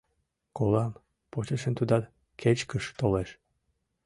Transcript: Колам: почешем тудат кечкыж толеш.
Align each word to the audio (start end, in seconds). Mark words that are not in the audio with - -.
Колам: 0.57 0.91
почешем 1.31 1.73
тудат 1.77 2.03
кечкыж 2.41 2.85
толеш. 2.99 3.29